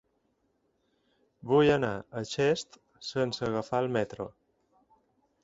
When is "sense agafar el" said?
3.11-3.93